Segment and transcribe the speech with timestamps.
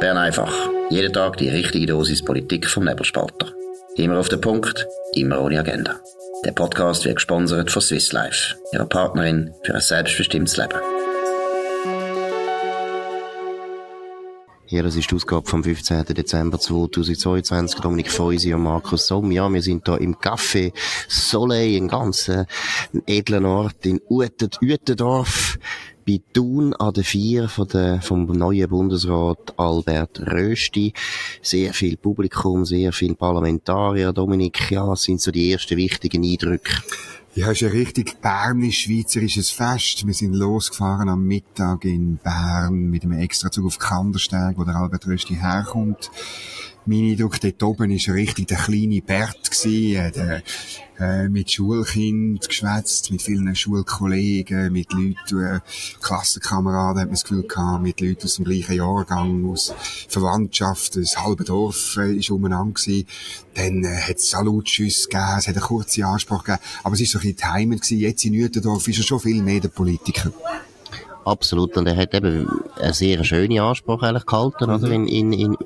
[0.00, 0.54] Bern einfach.
[0.90, 3.52] Jeden Tag die richtige Dosis Politik vom Nebelspalter.
[3.96, 5.96] Immer auf den Punkt, immer ohne Agenda.
[6.44, 10.78] Der Podcast wird gesponsert von Swiss Life, ihrer Partnerin für ein selbstbestimmtes Leben.
[14.66, 16.04] Hier, das ist die Ausgabe vom 15.
[16.04, 17.80] Dezember 2022.
[17.80, 19.32] Dominik Feusi und Markus Somm.
[19.32, 20.72] Ja, wir sind hier im Café
[21.08, 22.44] Soleil, ein ganz äh,
[23.06, 25.58] edlen Ort in Uetendorf
[26.08, 30.94] bei Thun an der Vier von der, vom neuen Bundesrat Albert Rösti.
[31.42, 34.14] Sehr viel Publikum, sehr viel Parlamentarier.
[34.14, 36.72] Dominik, ja, was sind so die ersten wichtigen Eindrücke?
[37.34, 40.06] Ja, es ist ein richtig bernisch-schweizerisches Fest.
[40.06, 45.06] Wir sind losgefahren am Mittag in Bern mit einem Extrazug auf Kandersteg, wo der Albert
[45.06, 46.10] Rösti herkommt.
[46.88, 50.42] Mein Eindruck dort oben war richtig der kleine Bert gewesen, der,
[50.98, 55.60] äh, mit Schulkind geschwätzt, mit vielen Schulkollegen, mit Leuten, äh,
[56.00, 59.74] Klassenkameraden hat man das Gefühl gehabt, mit Leuten aus dem gleichen Jahrgang, aus
[60.08, 63.06] Verwandtschaft, das halbe Dorf äh, ist umeinander gewesen.
[63.52, 67.12] Dann äh, hat es Salutschüsse gegeben, es hat eine kurze Ansprache gegeben, aber es ist
[67.12, 67.98] so ein bisschen die Heimat gewesen.
[67.98, 70.32] Jetzt in Uetendorf ist er schon viel mehr der Politiker.
[71.28, 71.76] Absolut.
[71.76, 72.48] Und er hat eben
[72.80, 74.74] eine sehr schöne Ansprache eigentlich gehalten, mhm.
[74.74, 74.90] oder?
[74.90, 75.56] In, in, in,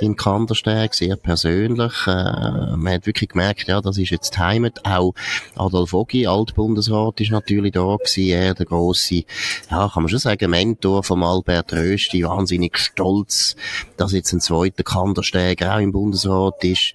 [0.00, 1.92] in Kandersteg, sehr persönlich.
[2.06, 4.84] Äh, man hat wirklich gemerkt, ja, das ist jetzt die Heimat.
[4.84, 5.14] Auch
[5.56, 8.28] Adolf Ogi, Altbundesrat, ist natürlich da gewesen.
[8.28, 9.24] Er, der grosse,
[9.70, 13.56] ja, kann man schon sagen, Mentor von Albert Rösti, wahnsinnig stolz,
[13.96, 16.94] dass jetzt ein zweiter Kandersteg auch im Bundesrat ist.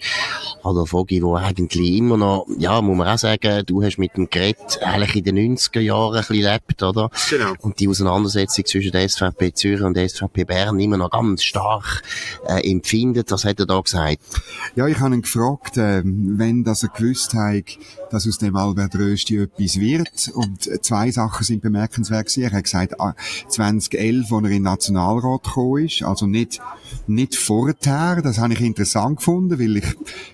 [0.64, 4.30] Adolf Ogi, wo eigentlich immer noch, ja, muss man auch sagen, du hast mit dem
[4.30, 7.10] Gerät eigentlich in den 90er Jahren ein bisschen lebt, oder?
[7.30, 7.54] Genau.
[7.62, 12.04] Und die Auseinandersetzung zwischen der SVP Zürich und der SVP Bern immer noch ganz stark
[12.48, 13.32] äh, empfindet.
[13.32, 14.20] Was hat er da gesagt?
[14.76, 17.78] Ja, ich habe ihn gefragt, äh, wenn das er gewusst hat,
[18.16, 20.32] dass aus dem Albert Rösti etwas wird.
[20.34, 22.44] Und zwei Sachen sind bemerkenswert gewesen.
[22.44, 22.96] Er hat gesagt,
[23.50, 26.62] 2011, ah, als er in den Nationalrat gekommen ist, also nicht,
[27.08, 28.22] nicht vorher.
[28.22, 29.86] Das habe ich interessant gefunden, weil ich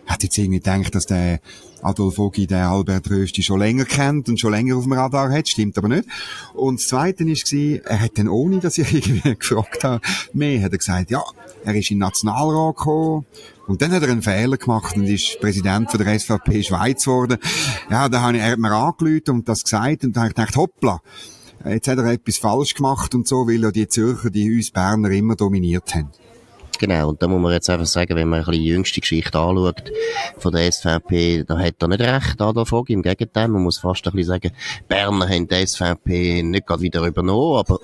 [0.05, 1.39] hätte jetzt irgendwie gedacht, dass der
[1.81, 5.49] Adolf Ogi den Albert Rösti schon länger kennt und schon länger auf dem Radar hat,
[5.49, 6.05] stimmt aber nicht.
[6.53, 10.01] Und das Zweite war, er hat dann ohne, dass ich irgendwie gefragt habe,
[10.33, 11.23] mehr hat er gesagt, ja,
[11.63, 13.25] er ist in den Nationalrat gekommen
[13.67, 17.37] und dann hat er einen Fehler gemacht und ist Präsident von der SVP Schweiz geworden.
[17.89, 20.35] Ja, da habe ich, er hat mir angerufen und das gesagt und da habe ich
[20.35, 20.99] gedacht, hoppla,
[21.65, 25.09] jetzt hat er etwas falsch gemacht und so, weil ja die Zürcher, die uns Berner
[25.11, 26.09] immer dominiert haben.
[26.81, 29.37] Genau, und da muss man jetzt einfach sagen, wenn man ein bisschen die jüngste Geschichte
[29.37, 29.83] anschaut
[30.39, 34.07] von der SVP, da hat er nicht recht, Adolf Ogi, im Gegenteil, man muss fast
[34.07, 34.51] ein bisschen sagen,
[34.87, 37.79] Berner haben die SVP nicht gerade wieder übernommen, aber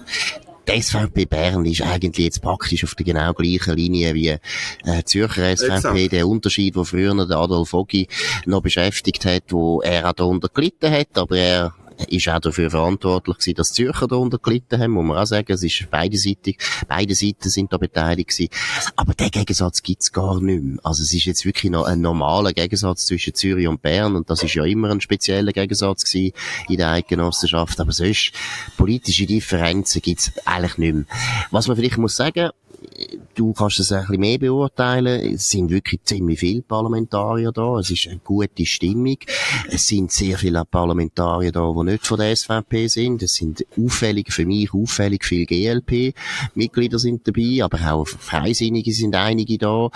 [0.68, 5.56] die SVP Bern ist eigentlich jetzt praktisch auf der genau gleichen Linie wie äh, Zürcher
[5.56, 5.76] SVP.
[5.76, 6.12] Exakt.
[6.12, 8.08] Der Unterschied, wo früher der Adolf Ogi
[8.46, 11.74] noch beschäftigt hat, wo er auch darunter gelitten hat, aber er
[12.08, 15.52] ist auch dafür verantwortlich gewesen, dass Zürcher darunter gelitten haben, muss man auch sagen.
[15.52, 16.58] Es ist beideseitig.
[16.88, 18.50] Beide Seiten sind da beteiligt gewesen.
[18.96, 20.78] Aber den Gegensatz gibt's gar nicht mehr.
[20.84, 24.44] Also es ist jetzt wirklich noch ein normaler Gegensatz zwischen Zürich und Bern und das
[24.44, 26.34] ist ja immer ein spezieller Gegensatz gewesen
[26.70, 27.80] in der Eidgenossenschaft.
[27.80, 28.32] Aber sonst,
[28.78, 31.06] politische Differenzen gibt's eigentlich nicht mehr.
[31.52, 32.52] Was man vielleicht muss sagen,
[33.38, 35.34] du kannst es ein bisschen mehr beurteilen.
[35.34, 37.78] Es sind wirklich ziemlich viele Parlamentarier da.
[37.80, 39.18] Es ist eine gute Stimmung.
[39.70, 43.22] Es sind sehr viele Parlamentarier da, die nicht von der SVP sind.
[43.22, 49.58] Es sind auffällig, für mich auffällig viele GLP-Mitglieder sind dabei, aber auch Freisinnige sind einige
[49.58, 49.90] da.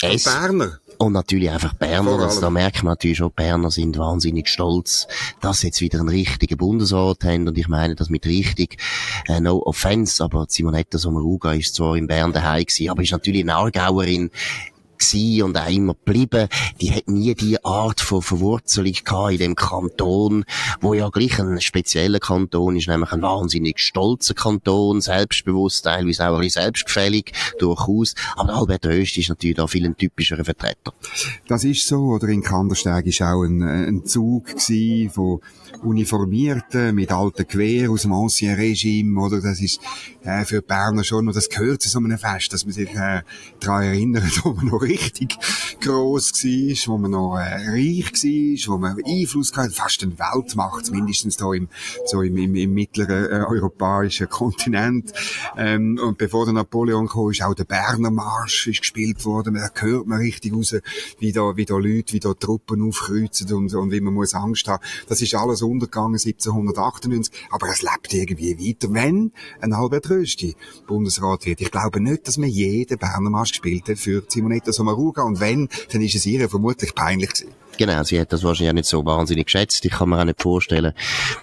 [0.00, 0.78] Es, Berner.
[1.00, 2.18] Und natürlich einfach Berner.
[2.18, 5.08] Also da merkt man natürlich schon, Berner sind wahnsinnig stolz,
[5.40, 7.48] dass sie jetzt wieder einen richtigen Bundesrat haben.
[7.48, 8.76] Und ich meine das mit richtig,
[9.26, 13.40] äh, no offense, aber Simonetta Sommaruga ist zwar in Bern daheim gewesen, aber ist natürlich
[13.40, 14.30] eine Aargauerin
[15.00, 16.48] gewesen und auch immer geblieben.
[16.80, 20.44] Die hat nie die Art von Verwurzelung gehabt in dem Kanton,
[20.80, 26.34] wo ja gleich ein spezieller Kanton ist, nämlich ein wahnsinnig stolzer Kanton, selbstbewusst, teilweise auch
[26.34, 28.14] ein bisschen selbstgefällig, durchaus.
[28.36, 30.92] Aber Albert Röst ist natürlich da viel ein typischerer Vertreter.
[31.48, 35.40] Das ist so, oder in Kandersteg ist auch ein, ein Zug gewesen von
[35.82, 39.40] Uniformierten mit alten Gewehr aus dem Ancien Regime, oder?
[39.40, 39.80] Das ist
[40.22, 43.22] äh, für Berner schon, und das gehört zu so einem Fest, dass man sich äh,
[43.60, 45.38] daran erinnert, wo man noch richtig
[45.80, 50.90] gross war, wo man noch äh, reich war, wo man Einfluss hatte, fast eine Weltmacht,
[50.90, 51.68] mindestens da im,
[52.06, 55.12] so im, im, im mittleren äh, europäischen Kontinent.
[55.56, 59.54] Ähm, und bevor der Napoleon kam, ist auch der Berner Marsch ist gespielt worden.
[59.54, 60.74] Da hört man richtig raus,
[61.18, 64.68] wie da, wie da Leute, wie da Truppen aufkreuzen und, und wie man muss Angst
[64.68, 64.82] haben.
[65.08, 68.92] Das ist alles untergegangen 1798, aber es lebt irgendwie weiter.
[68.92, 73.88] Wenn ein Albert Rösti Bundesrat wird, ich glaube nicht, dass man jeden Berner Marsch gespielt
[73.88, 77.52] hat für Simonetta Sommaruga und wenn, dann ist es ihr vermutlich peinlich gewesen.
[77.76, 79.84] Genau, sie hat das wahrscheinlich auch nicht so wahnsinnig geschätzt.
[79.84, 80.92] Ich kann mir auch nicht vorstellen,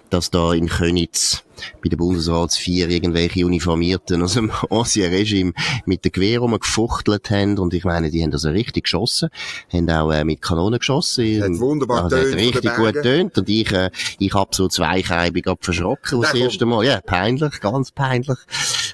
[0.10, 1.44] dass da in Könitz
[1.82, 5.54] bei der Bundesratsvier irgendwelche Uniformierten aus dem Ancien Regime
[5.86, 7.58] mit dem Gewehr rumgefuchtelt haben.
[7.58, 9.30] Und ich meine, die haben also richtig geschossen,
[9.72, 11.44] haben auch äh, mit Kanonen geschossen.
[11.44, 13.38] Hat wunderbar also, tönt hat richtig gut tönt.
[13.38, 13.90] Und ich, äh,
[14.20, 16.86] ich hab so zweicheibig verschrocken das erste Mal.
[16.86, 18.38] Ja, peinlich, ganz peinlich.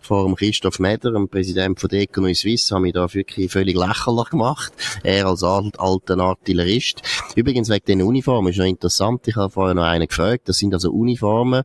[0.01, 3.75] Vor dem Christoph Meder, dem Präsident von der Economy Suisse, haben mich da wirklich völlig
[3.75, 4.73] lächerlich gemacht.
[5.03, 7.01] Er als alt, alter Artillerist.
[7.35, 9.27] Übrigens wegen den Uniformen ist noch interessant.
[9.27, 10.49] Ich habe vorher noch einen gefragt.
[10.49, 11.63] Das sind also Uniformen,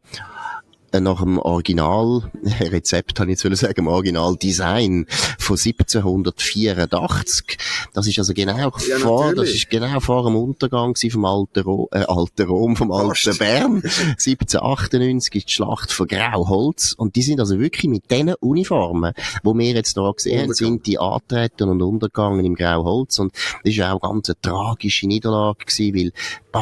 [0.93, 5.07] nach dem Originalrezept, habe ich jetzt sagen, im Originaldesign
[5.39, 7.59] von 1784.
[7.93, 9.51] Das ist also genau ja, vor, natürlich.
[9.51, 13.77] das ist genau vor dem Untergang vom alten, Ro äh, alten Rom, vom alten Bern.
[13.83, 16.95] 1798 ist die Schlacht von Grauholz.
[16.97, 19.13] Und die sind also wirklich mit diesen Uniformen,
[19.43, 23.19] wo wir jetzt noch gesehen haben, sind die antreten und untergegangen im Grauholz.
[23.19, 23.33] Und
[23.65, 26.13] das ist auch ganz eine tragische Niederlage gewesen, weil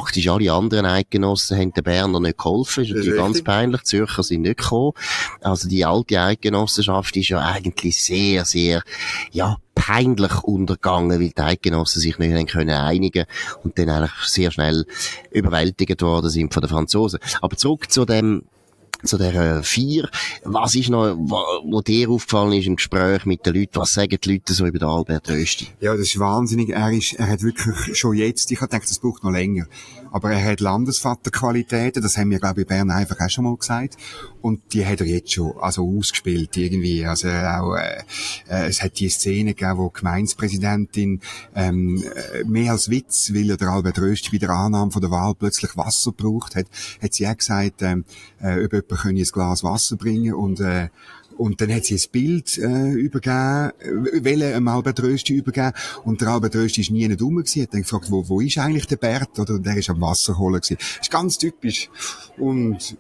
[0.01, 2.83] praktisch alle anderen Eidgenossen haben den Berner nicht geholfen.
[2.83, 3.83] Das ist natürlich ganz peinlich.
[3.85, 4.93] Zürcher sind nicht gekommen.
[5.41, 8.83] Also die alte Eidgenossenschaft ist ja eigentlich sehr, sehr,
[9.33, 13.27] ja, peinlich untergegangen, weil die Eidgenossen sich nicht haben können einigen
[13.63, 14.87] und dann eigentlich sehr schnell
[15.31, 17.21] überwältigt worden sind von den Franzosen.
[17.41, 18.43] Aber zurück zu dem
[19.07, 20.09] zu der vier.
[20.45, 23.77] Was ist noch, wo, dir aufgefallen ist im Gespräch mit den Leuten?
[23.77, 25.69] Was sagen die Leute so über den Albert Rösti?
[25.81, 26.71] Ja, das ist wahnsinnig.
[26.71, 29.67] Er ist, er hat wirklich schon jetzt, ich denke, das braucht noch länger.
[30.17, 33.55] Aber er hat Landesvaterqualitäten, das haben wir, glaube ich, in Bern einfach auch schon mal
[33.55, 33.99] gesagt.
[34.41, 37.05] Und die hat er jetzt schon, also ausgespielt irgendwie.
[37.05, 37.99] Also auch, äh,
[38.49, 41.21] äh, es hat die Szene gegeben, wo die Gemeindepräsidentin,
[41.55, 42.03] ähm,
[42.33, 45.35] äh, mehr als Witz, weil er der Albert Rösti bei der Annahme von der Wahl
[45.35, 46.65] plötzlich Wasser braucht hat,
[47.03, 48.07] hat sie auch gesagt, ähm,
[48.41, 50.89] äh, ob jemand ein Glas Wasser bringen und, äh,
[51.37, 55.73] und dann hat sie ein Bild äh, übergeben, äh, wollen einem Albert Rösti übergeben.
[56.05, 57.63] Und der Albert Rösti ist nie rum gewesen.
[57.63, 59.39] Hat dann gefragt, wo, wo ist eigentlich der Bert?
[59.39, 60.79] Oder der ist am Wasser holen gewesen.
[61.01, 61.91] Ist ganz typisch.
[62.39, 62.97] Und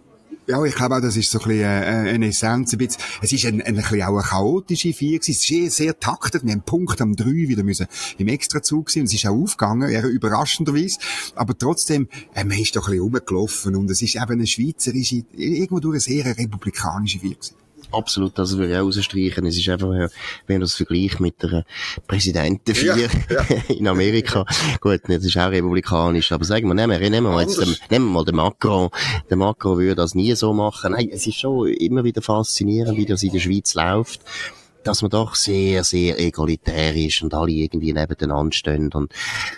[0.48, 2.72] ja, ich glaube auch, das ist so ein bisschen äh, eine Essenz.
[2.72, 3.02] Ein bisschen.
[3.20, 5.32] Es ist ein, ein, bisschen auch eine chaotische Vier gewesen.
[5.32, 6.44] Es ist sehr, taktet.
[6.44, 7.86] Wir haben Punkt am drei wieder müssen
[8.18, 9.02] im Extrazug sein.
[9.02, 10.98] Und es ist auch aufgegangen, eher überraschenderweise.
[11.34, 13.74] Aber trotzdem, äh, man ist doch ein bisschen rumgelaufen.
[13.74, 17.65] Und es ist eben eine schweizerische, irgendwo durch eine sehr republikanische Vier gewesen.
[17.92, 19.46] Absolut, das würde ich auch rausstreichen.
[19.46, 20.08] Es ist einfach, wenn
[20.48, 21.64] man das vergleicht mit der
[22.06, 23.46] Präsidentenvier ja, ja.
[23.74, 24.44] in Amerika.
[24.80, 26.32] Gut, das ist auch republikanisch.
[26.32, 28.90] Aber sagen wir, nehmen wir, nehmen wir jetzt den, nehmen wir mal den Macron.
[29.30, 30.92] Der Macron würde das nie so machen.
[30.92, 34.20] Nein, es ist schon immer wieder faszinierend, wie das in der Schweiz läuft
[34.86, 39.12] dass man doch sehr, sehr egalitär ist und alle irgendwie nebeneinander stehen und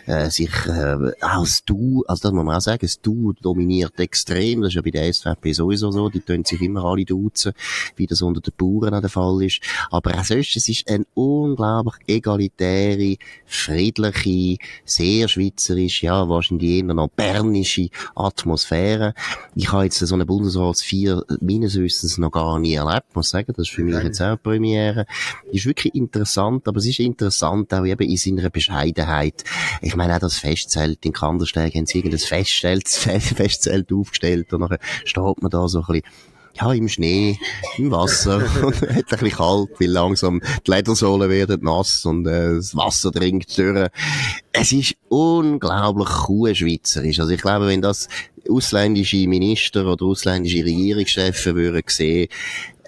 [0.06, 3.98] äh, sich äh, auch das Du, also das muss man auch sagen, das Du dominiert
[4.00, 7.52] extrem, das ist ja bei der SVP sowieso so, die tun sich immer alle duzen,
[7.96, 9.60] wie das unter den Bauern auch der Fall ist,
[9.90, 17.08] aber auch sonst, es ist eine unglaublich egalitäre, friedliche, sehr schweizerisch, ja, wahrscheinlich eher noch
[17.08, 19.14] bernische Atmosphäre.
[19.54, 23.68] Ich habe jetzt so eine Bundesratsvier meines Wissens noch gar nie erlebt, muss sagen, das
[23.68, 25.06] ist für mich jetzt auch Premiere
[25.52, 29.44] ist wirklich interessant, aber es ist interessant auch eben in seiner Bescheidenheit.
[29.82, 34.78] Ich meine auch das Festzelt in Kandersteg haben sie irgendein Festzelt, Festzelt aufgestellt und dann
[35.04, 36.02] steht man da so ein bisschen
[36.60, 37.38] ja, im Schnee,
[37.76, 42.54] im Wasser und hat ein bisschen kalt, weil langsam die Ledersohlen werden nass und äh,
[42.56, 43.90] das Wasser dringt durch.
[44.52, 47.20] Es ist unglaublich cool schweizerisch.
[47.20, 48.08] Also ich glaube, wenn das
[48.48, 52.28] ausländische Minister oder ausländische Regierungschefs würden sehen,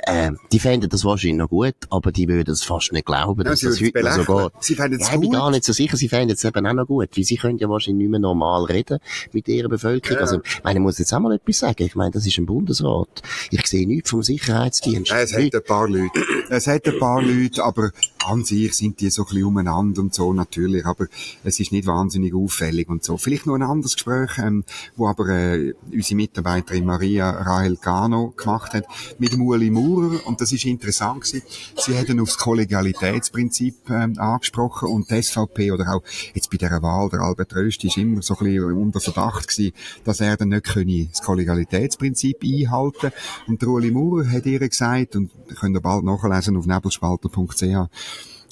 [0.03, 3.63] äh, die fänden das wahrscheinlich noch gut, aber die würden es fast nicht glauben, dass
[3.63, 4.53] ja, das heute noch so geht.
[4.61, 5.25] Sie fänden es ja, gut?
[5.25, 7.37] Ich bin gar nicht so sicher, sie fänden es eben auch noch gut, weil sie
[7.37, 8.99] können ja wahrscheinlich nicht mehr normal reden
[9.33, 10.19] mit ihrer Bevölkerung.
[10.19, 10.23] Ja.
[10.23, 11.83] Also, ich meine, ich muss jetzt auch mal etwas sagen.
[11.83, 13.23] Ich meine, das ist ein Bundesrat.
[13.51, 15.13] Ich sehe nichts vom Sicherheitsdienst.
[15.13, 16.21] Es hat ein paar Leute.
[16.49, 17.91] Es hat ein paar Leute, aber
[18.27, 21.07] an sich sind die so ein bisschen umeinander und so natürlich, aber
[21.45, 23.17] es ist nicht wahnsinnig auffällig und so.
[23.17, 24.65] Vielleicht noch ein anderes Gespräch, ähm,
[24.97, 28.85] wo aber äh, unsere Mitarbeiterin Maria Rahel Gano gemacht hat
[29.19, 31.43] mit dem Uli Maurer und das ist interessant gewesen.
[31.77, 36.03] Sie dann aufs Kollegialitätsprinzip ähm, angesprochen und die SVP oder auch
[36.35, 39.73] jetzt bei der Wahl, der Albert Rösti ist immer so ein bisschen unter Verdacht gewesen,
[40.05, 43.13] dass er dann nicht könne das Kollegialitätsprinzip einhalten
[43.47, 47.89] und der Uli Maurer hat ihr gesagt und könnt ihr bald nachlesen auf nebelspalter.ch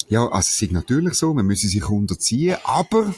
[0.09, 3.13] ja, also es ist natürlich so, man müsse sich unterziehen, aber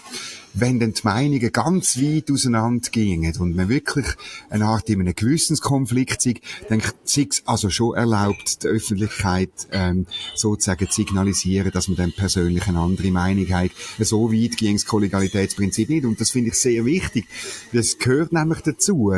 [0.53, 4.05] wenn dann die Meinungen ganz weit auseinander gingen und man wirklich
[4.49, 6.37] eine Art in einem Gewissenskonflikt ist,
[6.69, 10.05] dann sei es also schon erlaubt, der Öffentlichkeit ähm,
[10.35, 13.71] sozusagen zu signalisieren, dass man dann persönlich eine andere Meinung hat.
[13.99, 17.27] So weit ging das Kollegialitätsprinzip nicht und das finde ich sehr wichtig.
[17.71, 19.13] Das gehört nämlich dazu,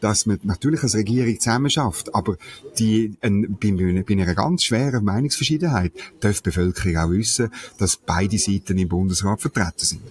[0.00, 2.36] dass man natürlich als Regierung zusammen schafft, aber
[2.78, 8.38] die, ein, bei, bei einer ganz schweren Meinungsverschiedenheit darf die Bevölkerung auch wissen, dass beide
[8.38, 10.02] Seiten im Bundesrat vertreten sind.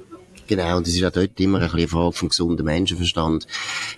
[0.47, 3.47] Genau, und es ist auch dort immer ein bisschen eine Frage vom gesunden Menschenverstand.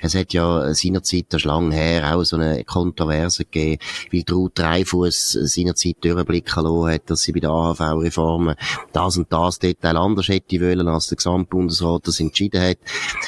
[0.01, 3.81] Es hat ja seinerzeit, das ist lang her, auch so eine Kontroverse gegeben,
[4.13, 8.55] weil Ruth Dreifuss seinerzeit durchblicken lassen hat, dass sie bei der AHV-Reformen
[8.93, 12.77] das und das Detail anders hätte wollen, als der Gesamtbundesrat das entschieden hat.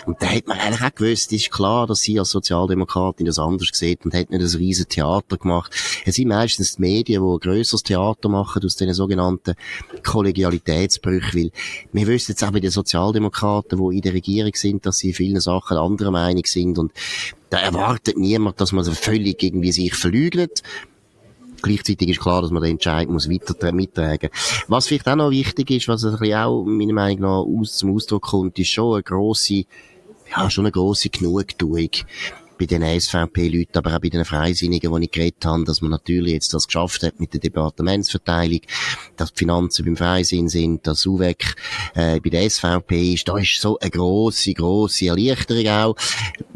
[0.05, 3.69] Und da hat man eigentlich auch gewusst, ist klar, dass sie als Sozialdemokratin das anders
[3.73, 5.73] sieht und hat nicht ein riesen Theater gemacht.
[6.05, 9.55] Es sind meistens die Medien, die ein grösseres Theater machen aus diesen sogenannten
[10.03, 11.51] Kollegialitätsbrüchen, weil
[11.91, 12.71] wir wissen jetzt auch bei den
[13.10, 16.92] Sozialdemokraten, die in der Regierung sind, dass sie in vielen Sachen anderer Meinung sind und
[17.50, 20.63] da erwartet niemand, dass man völlig irgendwie sich verlügt.
[21.62, 24.30] Gleichzeitig ist klar, dass man den Entscheid muss weiter mittragen.
[24.68, 26.20] Was vielleicht auch noch wichtig ist, was auch
[26.66, 29.66] meiner Meinung nach aus, zum Ausdruck kommt, ist schon eine grosse,
[30.30, 31.89] ja, schon eine grosse Genugtuung
[32.60, 36.34] bei den SVP-Leuten, aber auch bei den Freisinnigen, die ich geredet habe, dass man natürlich
[36.34, 38.60] jetzt das geschafft hat mit der Departementsverteilung,
[39.16, 41.56] dass die Finanzen beim Freisinn sind, dass UWEC
[41.96, 43.28] äh, bei der SVP ist.
[43.30, 45.96] Da ist so eine grosse, grosse Erleichterung auch.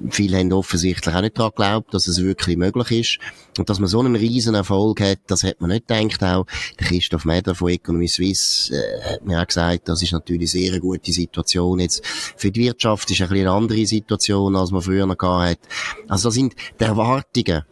[0.10, 3.20] Viele haben offensichtlich auch nicht daran geglaubt, dass es wirklich möglich ist.
[3.58, 6.46] Und dass man so einen riesen Erfolg hat, das hat man nicht gedacht auch.
[6.80, 10.64] Der Christoph Meder von Economy Suisse äh, hat mir auch gesagt, das ist natürlich eine
[10.64, 12.06] sehr gute Situation jetzt.
[12.06, 15.60] Für die Wirtschaft ist ein bisschen eine andere Situation, als man früher noch gehabt hat.
[16.08, 17.64] Also das sind die Erwartungen.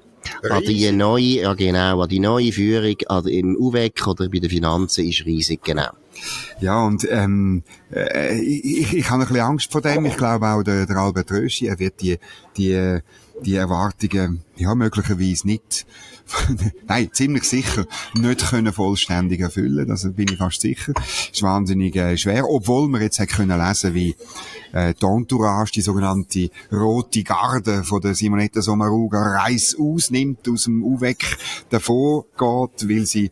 [0.44, 0.52] Riesig.
[0.52, 4.50] An die neue, ja genau, an die neue Führung an, im UWEC oder bei den
[4.52, 5.90] Finanzen ist riesig, genau.
[6.60, 10.06] Ja, und ähm, äh, ich, ich habe ein bisschen Angst vor dem.
[10.06, 12.20] Ich glaube auch, der, der Albert Röschi, er wird die,
[12.56, 13.00] die,
[13.42, 15.86] die Erwartungen ja möglicherweise nicht
[16.88, 19.88] nein, ziemlich sicher nicht können vollständig erfüllen.
[19.88, 20.94] Das bin ich fast sicher.
[21.32, 24.16] ist wahnsinnig äh, schwer, obwohl wir jetzt können lesen, wie
[24.72, 30.84] äh, die Entourage, die sogenannte rote Garde von der Simonetta Sommaruga Reis ausnimmt, aus dem
[30.84, 31.38] UWEC
[31.70, 33.32] davor geht, weil sie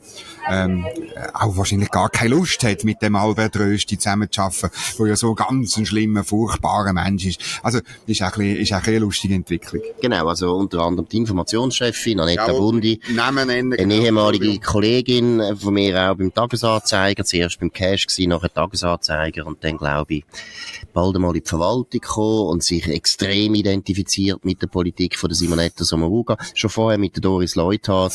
[0.49, 0.85] ähm,
[1.33, 5.77] auch wahrscheinlich gar keine Lust hat, mit dem Albert Rösti zusammenzuarbeiten, wo ja so ganz
[5.77, 7.41] ein schlimmer, furchtbarer Mensch ist.
[7.63, 9.81] Also, ist auch ein bisschen, ist auch eine lustige Entwicklung.
[10.01, 15.73] Genau, also unter anderem die Informationschefin Anetta Bundi, Namen nennen, eine genau, ehemalige Kollegin von
[15.73, 19.45] mir auch beim Tagesanzeiger, zuerst beim Cash gewesen, nachher Tagesanzeiger.
[19.45, 20.25] Und dann, glaube ich,
[20.93, 25.37] bald einmal in die Verwaltung gekommen und sich extrem identifiziert mit der Politik von der
[25.37, 26.37] Simonetta Sommaruga.
[26.53, 28.13] Schon vorher mit der Doris Leuthard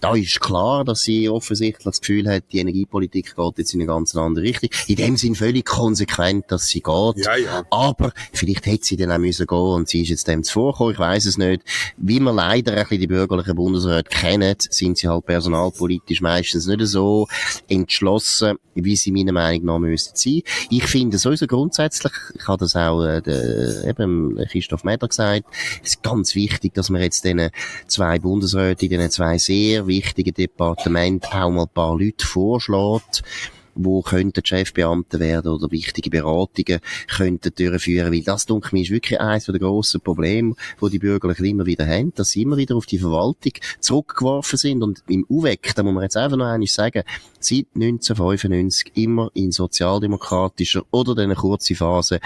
[0.00, 3.86] da ist klar, dass sie offensichtlich das Gefühl hat, die Energiepolitik geht jetzt in eine
[3.86, 4.70] ganz andere Richtung.
[4.86, 7.24] In dem Sinn völlig konsequent, dass sie geht.
[7.24, 7.64] Ja, ja.
[7.70, 10.98] Aber vielleicht hätte sie dann auch müssen gehen und sie ist jetzt dem zuvorgekommen, ich
[10.98, 11.62] weiß es nicht.
[11.96, 16.80] Wie wir leider ein bisschen die bürgerlichen Bundesräte kennen, sind sie halt personalpolitisch meistens nicht
[16.86, 17.26] so
[17.68, 20.42] entschlossen, wie sie meiner Meinung nach müssen sein.
[20.70, 25.44] Ich finde sowieso grundsätzlich, ich habe das auch äh, der, eben Christoph Meder gesagt,
[25.82, 27.50] es ist ganz wichtig, dass man jetzt diesen
[27.86, 33.22] zwei Bundesräte, diesen zwei sehr wichtigen Departement auch mal ein paar Leute vorschlägt,
[33.74, 39.20] wo könnten Chefbeamte werden oder wichtige Beratungen könnten durchführen, weil das, denke ich, ist wirklich
[39.20, 42.86] eines der grossen Probleme, wo die Bürgerlichen immer wieder haben, dass sie immer wieder auf
[42.86, 47.02] die Verwaltung zurückgeworfen sind und im UWEC, da muss man jetzt einfach noch eines sagen,
[47.38, 52.20] seit 1995 immer in sozialdemokratischer oder eine kurze Phase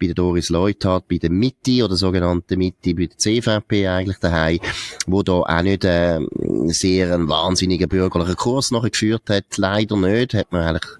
[0.00, 4.60] bei der Doris Leuthard, bei der Mitte oder sogenannten Mitte, bei der CVP eigentlich daheim,
[5.06, 6.20] wo da auch nicht äh,
[6.66, 9.56] sehr einen wahnsinnigen bürgerlichen Kurs nachher geführt hat.
[9.56, 10.99] Leider nicht, hat man eigentlich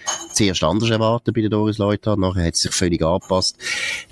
[0.33, 3.57] zuerst anders erwartet bei der Doris Leuthard, nachher hat es sich völlig angepasst.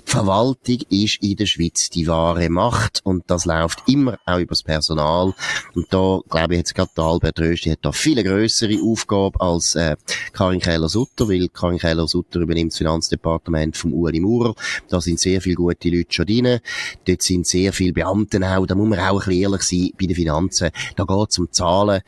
[0.06, 4.50] Die Verwaltung ist in der Schweiz die wahre Macht und das läuft immer auch über
[4.50, 5.34] das Personal.
[5.74, 9.76] Und da, glaube ich, jetzt gerade der Albert Rösti hat da viel größere Aufgabe als
[9.76, 9.96] äh,
[10.32, 14.54] Karin Keller-Sutter, weil Karin Keller-Sutter übernimmt das Finanzdepartement vom Uli Maurer.
[14.88, 16.58] Da sind sehr viele gute Leute schon drin.
[17.06, 18.66] Dort sind sehr viele Beamten auch.
[18.66, 20.70] Da muss man auch ein ehrlich sein bei den Finanzen.
[20.96, 22.02] Da geht es um Zahlen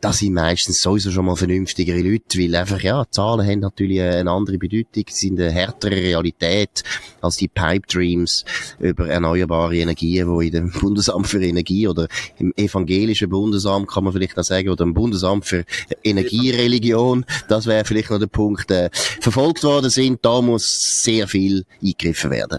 [0.00, 4.30] das sind meistens sowieso schon mal vernünftigere Leute, weil einfach, ja, Zahlen haben natürlich eine
[4.30, 6.82] andere Bedeutung, sind eine härtere Realität
[7.20, 8.44] als die Pipe Dreams
[8.78, 12.08] über erneuerbare Energien, die in dem Bundesamt für Energie oder
[12.38, 15.64] im evangelischen Bundesamt kann man vielleicht auch sagen, oder im Bundesamt für
[16.02, 21.64] Energiereligion, das wäre vielleicht noch der Punkt, äh, verfolgt worden sind, da muss sehr viel
[21.82, 22.58] eingegriffen werden.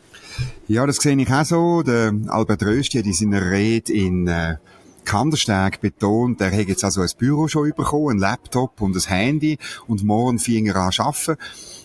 [0.67, 1.81] Ja, das sehe ich auch so.
[1.81, 4.57] Der Albert Rösti hat in seiner Rede in äh,
[5.09, 9.57] Kandersteg betont, er hat jetzt also ein Büro schon bekommen, ein Laptop und ein Handy
[9.87, 11.35] und morgen fing er an arbeiten.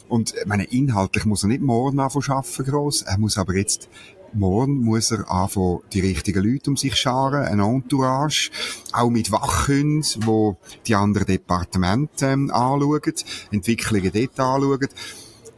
[0.09, 3.01] Und, ich meine, inhaltlich muss er nicht morgen anfangen arbeiten, gross.
[3.01, 3.89] Er muss aber jetzt
[4.35, 8.51] morgen muss er anfangen, die richtigen Leute um sich scharen, ein Entourage,
[8.93, 13.15] auch mit Wachhunden, wo die anderen Departemente ähm, anschauen,
[13.51, 14.89] Entwicklungen dort anschauen.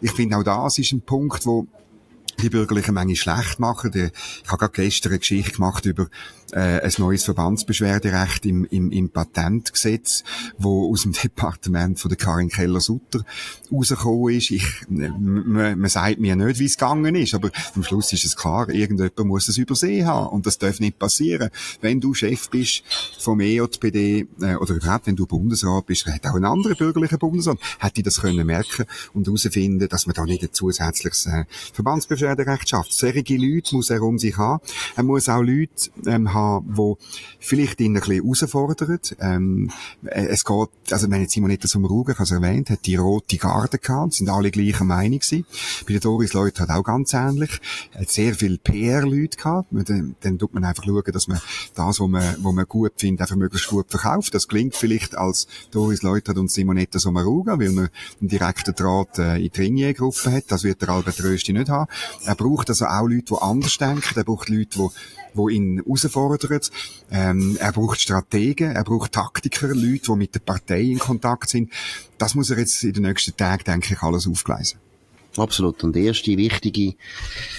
[0.00, 1.66] Ich finde, auch das ist ein Punkt, wo
[2.40, 3.90] die bürgerlichen Menge schlecht machen.
[3.94, 6.08] Ich habe gerade gestern eine Geschichte gemacht über
[6.52, 10.24] äh, ein neues Verbandsbeschwerderecht im, im, im Patentgesetz,
[10.58, 13.24] wo aus dem Departement von der Karin Keller-Sutter
[13.72, 14.50] rausgekommen ist.
[14.50, 18.36] Ich, man, man sagt mir nicht, wie es gegangen ist, aber am Schluss ist es
[18.36, 21.50] klar, irgendjemand muss es übersehen haben und das darf nicht passieren.
[21.80, 22.82] Wenn du Chef bist
[23.18, 27.58] vom EJPD äh, oder überhaupt, wenn du Bundesrat bist, hat auch ein anderer bürgerlicher Bundesrat,
[27.78, 32.92] hätte das können merken und herausfinden, dass man da nicht ein zusätzliches äh, Verbandsbeschwerderecht schafft.
[32.92, 34.62] Solche Leute muss er um sich haben.
[34.94, 36.94] Er muss auch Leute ähm, haben, die
[37.40, 39.00] vielleicht ihn ein bisschen herausfordern.
[39.20, 39.70] Ähm,
[40.04, 43.36] äh, es geht, also wenn jetzt Simonetta Sommaruga, ich habe es erwähnt, hat die rote
[43.36, 45.44] Garde gehabt, sind alle gleicher Meinung gewesen.
[45.86, 47.60] Bei der Doris Leute hat auch ganz ähnlich.
[47.94, 49.68] Hat sehr viel PR-Leute gehabt.
[49.70, 51.40] Dann, dann tut man einfach schauen, dass man
[51.74, 54.34] das, was man, was man gut findet, einfach möglichst gut verkauft.
[54.34, 57.88] Das klingt vielleicht als Doris Leute und Simonetta Sommaruga, weil man
[58.20, 60.44] einen direkten Draht äh, in die Ringier-Gruppe hat.
[60.48, 61.90] Das wird der Albert Rösti nicht haben.
[62.24, 64.14] Er braucht also auch Leute, die anders denken.
[64.14, 64.88] Er braucht Leute, die
[65.36, 66.60] die ihn herausfordern.
[67.10, 71.72] Ähm, er braucht Strategen, er braucht Taktiker, Leute, die mit der Partei in Kontakt sind.
[72.18, 74.78] Das muss er jetzt in den nächsten Tagen, denke ich, alles aufgleisen.
[75.38, 75.82] Absolut.
[75.84, 76.94] Und der erste wichtige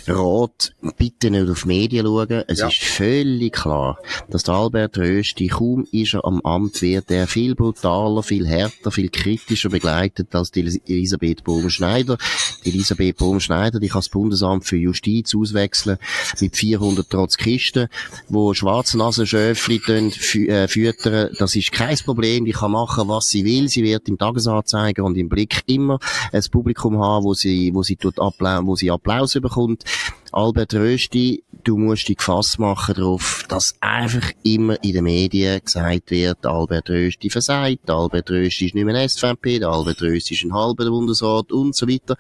[0.07, 2.43] Rat, bitte nicht auf Medien schauen.
[2.48, 2.67] Es ja.
[2.67, 7.55] ist völlig klar, dass der Albert Rösti, kaum ist er am Amt, wird er viel
[7.55, 12.17] brutaler, viel härter, viel kritischer begleitet als die Elisabeth Bohm-Schneider.
[12.65, 15.98] Die Elisabeth Bohm-Schneider, die kann das Bundesamt für Justiz auswechseln
[16.39, 17.88] mit 400 Trotzkisten,
[18.29, 19.79] wo Schwarznasenschöfli
[20.12, 21.29] fü äh, füttern.
[21.38, 22.46] Das ist kein Problem.
[22.46, 23.67] Die kann machen, was sie will.
[23.69, 26.00] Sie wird im Tagesanzeiger und im Blick immer
[26.31, 29.84] ein Publikum haben, wo sie wo sie tut Applaus, wo sie Applaus bekommt.
[30.32, 36.12] Albert Rösti, du musst dich gefasst machen darauf, dass einfach immer in den Medien gesagt
[36.12, 40.54] wird, Albert Rösti versagt, Albert Rösti ist nicht mehr ein SVP, Albert Rösti ist ein
[40.54, 42.18] halber Bundesrat und so weiter.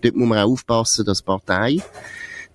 [0.00, 1.82] Dort muss man auch aufpassen, dass Partei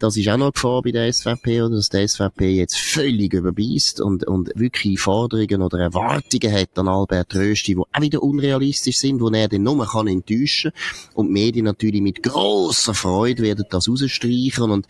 [0.04, 3.34] das ist auch noch eine Gefahr bei der SVP, oder, dass die SVP jetzt völlig
[3.34, 8.98] überbeißt und, und wirklich Forderungen oder Erwartungen hat an Albert Rösti, die auch wieder unrealistisch
[8.98, 10.74] sind, wo er den nur kann enttäuschen
[11.14, 14.88] und die Medien natürlich mit grosser Freude werden das rausstreichen und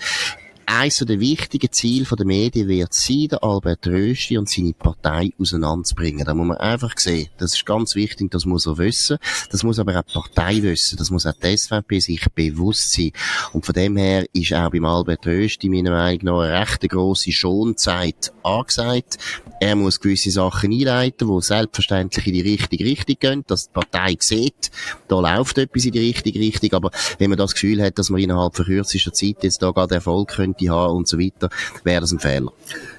[0.66, 6.26] eines der wichtigen Ziele der Medien wird sein, der Albert Rösti und seine Partei auseinanderzubringen.
[6.26, 7.30] Da muss man einfach sehen.
[7.38, 9.18] Das ist ganz wichtig, das muss er wissen.
[9.52, 10.98] Das muss aber auch die Partei wissen.
[10.98, 13.12] Das muss auch die SVP sich bewusst sein.
[13.54, 17.32] Und von dem her ist auch beim Albert Rösti meiner Meinung nach eine recht grosse
[17.32, 19.18] Schonzeit angesagt.
[19.60, 24.18] Er muss gewisse Sachen einleiten, die selbstverständlich in die richtige Richtung gehen, dass die Partei
[24.20, 24.72] sieht,
[25.08, 26.74] da läuft etwas in die richtige Richtung.
[26.74, 29.96] Aber wenn man das Gefühl hat, dass man innerhalb von kürzester Zeit jetzt da gerade
[29.96, 31.50] Erfolg könnte könnte haben und so weiter,
[31.84, 32.52] wäre das ein Fehler.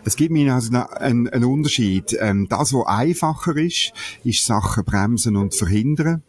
[0.05, 2.17] Es gibt mir also einen, einen Unterschied.
[2.21, 3.93] Ähm, das, was einfacher ist,
[4.25, 6.23] ist Sachen bremsen und verhindern.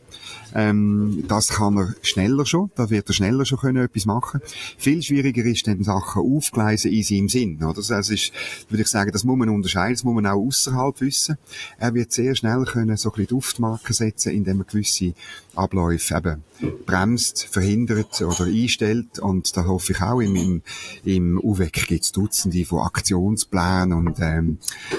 [0.55, 4.39] Ähm, das kann er schneller schon, da wird er schneller schon können etwas machen.
[4.77, 7.81] Viel schwieriger ist dann Sachen aufgleisen in seinem Sinn, oder?
[7.85, 8.31] Das ist,
[8.69, 11.37] würde ich sagen, das muss man unterscheiden, das muss man auch außerhalb wissen.
[11.77, 15.13] Er wird sehr schnell können so ein bisschen Duftmarken setzen, indem er gewisse
[15.55, 16.43] Abläufe eben
[16.85, 19.19] bremst, verhindert oder einstellt.
[19.19, 20.61] Und da hoffe ich auch, im, im,
[21.03, 24.57] im UWEC gibt es Dutzende von Aktionsplänen und ähm,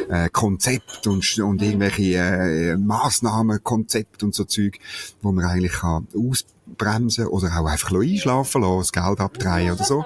[0.08, 4.78] äh, Konzept und, und irgendwelche äh, Massnahmen, Konzept und so Zeug,
[5.22, 10.04] wo man eigentlich kann ausbremsen oder auch einfach einschlafen lassen, das Geld abdrehen oder so.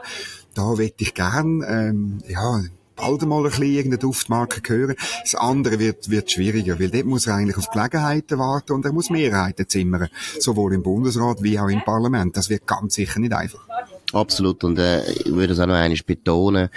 [0.54, 2.60] Da wette ich gern, ähm, ja,
[3.00, 4.96] bald mal ein bisschen irgendeine Duftmarke hören.
[5.22, 8.92] Das andere wird, wird schwieriger, weil dort muss er eigentlich auf Gelegenheiten warten und er
[8.92, 10.08] muss Mehrheiten zimmern.
[10.38, 12.36] Sowohl im Bundesrat wie auch im Parlament.
[12.36, 13.66] Das wird ganz sicher nicht einfach.
[14.12, 14.64] Absolut.
[14.64, 16.68] Und äh, ich würde es auch noch einmal betonen,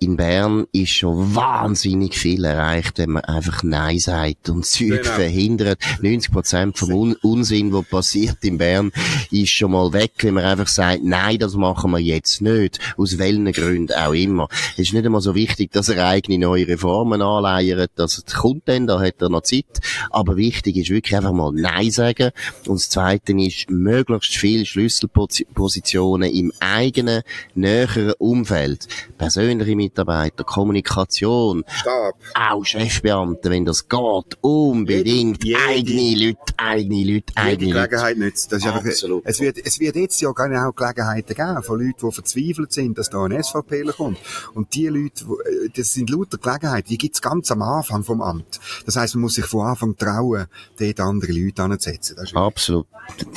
[0.00, 5.14] in Bern ist schon wahnsinnig viel erreicht, wenn man einfach Nein sagt und Zeug genau.
[5.14, 5.78] verhindert.
[6.00, 8.92] 90 Prozent vom Un Unsinn, was passiert in Bern,
[9.30, 12.78] ist schon mal weg, wenn man einfach sagt, nein, das machen wir jetzt nicht.
[12.96, 14.48] Aus welchen Gründen auch immer.
[14.74, 17.92] Es ist nicht einmal so wichtig, dass er eigene neue Reformen anleiert.
[17.96, 19.80] Das kommt dann, da hat er noch Zeit.
[20.10, 22.30] Aber wichtig ist wirklich einfach mal Nein sagen.
[22.66, 27.22] Und das Zweite ist, möglichst viele Schlüsselpositionen im eigenen,
[27.54, 28.86] näheren Umfeld.
[29.16, 32.14] Persönliche Mitarbeiter, Kommunikation, Stab.
[32.34, 37.88] auch Chefbeamte, wenn das geht, unbedingt jede, eigene Leute, eigene Leute, eigene Leute.
[37.88, 38.52] Gelegenheit nützt.
[38.52, 39.26] Das ist Absolut.
[39.26, 42.98] Einfach, es wird, es wird jetzt ja genau Gelegenheiten geben von Leuten, die verzweifelt sind,
[42.98, 44.18] dass da ein SVPler kommt.
[44.54, 48.60] Und die Leute, äh, das sind lauter Gelegenheiten, die gibt's ganz am Anfang vom Amt.
[48.84, 50.46] Das heisst, man muss sich von Anfang trauen,
[50.78, 52.16] dort andere Leute anzusetzen.
[52.34, 52.86] Absolut.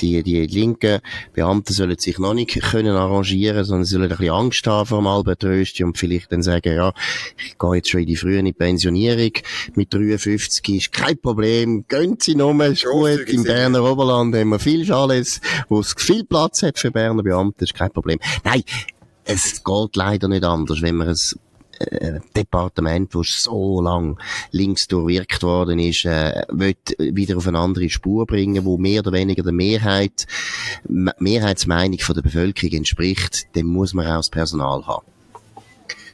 [0.01, 0.99] Die, die linken
[1.33, 4.99] Beamten sollen sich noch nicht können arrangieren, sondern sie sollen ein bisschen Angst haben vor
[4.99, 6.93] dem Albert Rösti und vielleicht dann dann sagen, ja,
[7.37, 9.31] ich gehe jetzt schon in die frühe Pensionierung
[9.75, 14.59] mit 53, ist kein Problem, gehen Sie nochmal, ist gut, im Berner Oberland haben wir
[14.59, 18.19] viel Chalets, wo es viel Platz hat für Berner Beamte, ist kein Problem.
[18.43, 18.63] Nein,
[19.23, 21.37] es geht leider nicht anders, wenn man es
[21.79, 24.19] äh, Departement, das so lang
[24.51, 29.13] links durchwirkt worden ist, äh, will wieder auf eine andere Spur bringen, wo mehr oder
[29.13, 30.27] weniger der Mehrheit,
[30.87, 35.05] Mehrheitsmeinung von der Bevölkerung entspricht, dann muss man auch das Personal haben.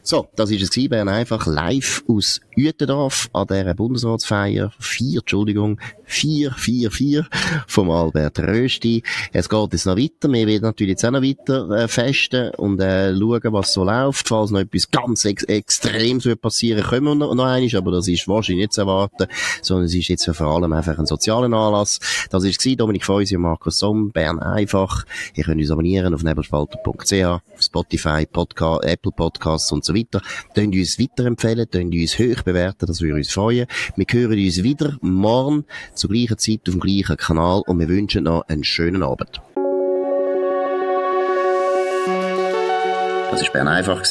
[0.07, 4.71] So, das ist es gewesen, Bern einfach live aus Uetendorf an dieser Bundesratsfeier.
[4.79, 7.27] Vier, Entschuldigung, vier, vier, vier
[7.67, 9.03] vom Albert Rösti.
[9.33, 10.31] Es geht jetzt noch weiter.
[10.31, 14.29] Wir werden natürlich jetzt auch noch weiter äh, festen und äh, schauen, was so läuft.
[14.29, 18.07] Falls noch etwas ganz ex Extremes wird passieren, können wir noch, noch einiges, aber das
[18.07, 19.27] ist wahrscheinlich nicht zu erwarten,
[19.61, 21.99] sondern es ist jetzt vor allem einfach ein sozialer Anlass.
[22.29, 25.03] Das ist es Dominik Feusi und Markus Somm, Bern einfach.
[25.35, 30.21] Ihr könnt uns abonnieren auf nebelspalter.ch, Spotify, Podcast, Apple Podcasts und so weiter.
[30.53, 33.67] Könnt uns weiterempfehlen, könnt uns hoch bewerten, das würde uns freuen.
[33.95, 38.23] Wir hören uns wieder morgen zur gleichen Zeit auf dem gleichen Kanal und wir wünschen
[38.25, 39.41] noch einen schönen Abend.
[43.31, 44.03] Das war Bern einfach,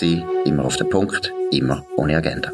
[0.44, 2.52] immer auf den Punkt, immer ohne Agenda.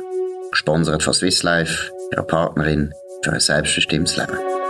[0.50, 2.92] Gesponsert von Swiss Life, ihrer Partnerin
[3.22, 4.61] für ein selbstbestimmtes Leben.